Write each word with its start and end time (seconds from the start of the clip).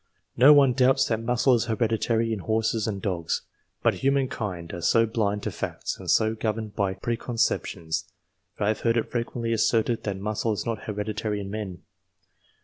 No 0.35 0.51
one 0.51 0.73
doubts 0.73 1.05
that 1.09 1.21
muscle 1.21 1.53
is 1.53 1.65
hereditary 1.65 2.33
in 2.33 2.39
horses 2.39 2.87
and 2.87 3.03
dogs, 3.03 3.43
but 3.83 3.93
humankind 3.93 4.73
are 4.73 4.81
so 4.81 5.05
blind 5.05 5.43
to 5.43 5.51
facts 5.51 5.95
and 5.99 6.09
so 6.09 6.33
governed 6.33 6.75
by 6.75 6.95
preconceptions, 6.95 8.11
that 8.57 8.65
I 8.65 8.69
have 8.69 8.79
heard 8.81 8.97
it 8.97 9.11
frequently 9.11 9.53
asserted 9.53 10.01
that 10.05 10.17
muscle 10.17 10.53
is 10.53 10.65
not 10.65 10.85
hereditary 10.85 11.39
in 11.39 11.51
men. 11.51 11.83